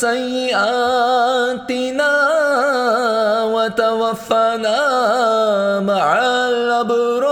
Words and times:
سيئاتنا 0.00 2.12
وتوفنا 3.44 4.80
مع 5.80 6.18
الأبرار 6.48 7.29